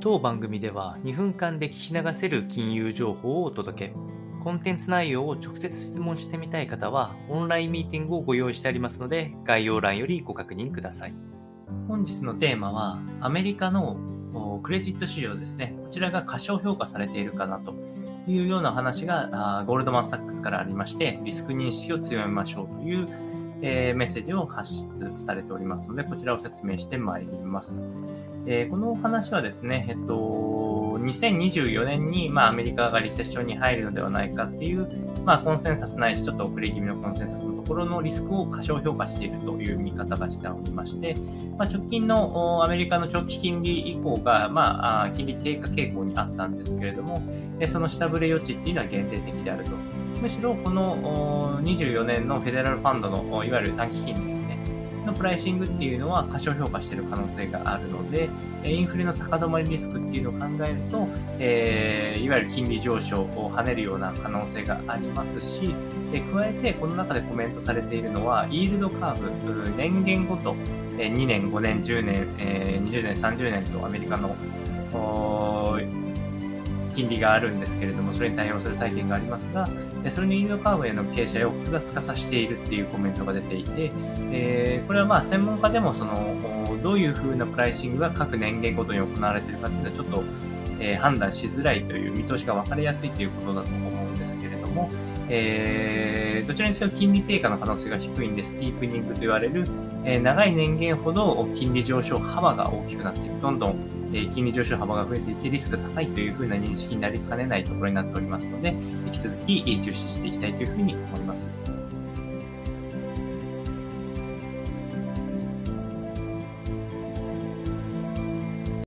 [0.00, 3.94] 当番組では2分間で聞き流せる金融情報をお届け。
[4.44, 11.14] コンテンツ内容を直接質問してみたい方は、オンラインミーティングをご用意してありますので、概要欄よりご確認ください。
[11.88, 13.96] 本日のテーマは、アメリカの
[14.62, 15.74] クレジット市場ですね。
[15.82, 17.74] こちらが過小評価されているかなと
[18.28, 23.08] いうような話が、ゴールドマン・サックスからありまして、リスク認識を強めましょうという、
[23.62, 27.82] えメッセージを発出されておりますので、こちらを説明してまいります。
[28.50, 34.88] えー、このお話はですね、えっと、2024年に、まあ、アメリカがリセッションに入るのではないかっていう、
[35.22, 41.14] まあ、コンセンサスないし、ちょっと遅れ気味のコンセンサスのところのリスクを過小評価しているという見方がしておりまして、
[41.58, 47.20] まあ、直近のアメリカの長期金利以降が、まあ、金利低下傾向にあったんですけれども、
[47.66, 49.72] その下振れ余地っていうのは限定的であると。
[50.22, 54.38] むしろこの24年のフェデラルファンドのいわゆる短期金利
[55.08, 58.28] のプライシングっていうのは過小評価してる可能性があるので、
[58.64, 61.08] インフレの高止まりリスクっていうのを考えると、
[61.38, 65.74] えー、いわゆる金利上昇を跳ねるような可能性がありますし、
[66.12, 70.54] え加えてこの中でコメントされているのは、イールドカーブ、年限ごと、
[70.96, 74.36] 2年、5年、10年、え20年、30年とアメリカの
[76.98, 79.68] 金利があるんですけれども、それに対応する債券がありますが、
[80.10, 83.92] それにインドカーブへの傾斜を複雑化させているっていうコメントが出ていて、
[84.32, 86.36] えー、これはまあ専門家でもその、
[86.82, 90.24] どういうふうなプライシングが各年限ごとに行われているかっていうのはちょっと、
[90.80, 94.90] えー、判断しづらいという見通しが分かりやすいということだと思うんですけれども、
[95.28, 98.52] えー、どちらにせよ金利低下の可能性が低いんです。
[98.54, 99.64] ディープニングと言われる、
[100.04, 103.40] えー、長い年限ほど金利上昇幅が大きくなっている。
[103.40, 103.76] どんどん
[104.14, 108.70] え金利上昇幅が増えていってリスクが高いというふうな認識になりかねないところになっておりますので、
[109.06, 111.77] 引き続き注視していきたいというふうに思います。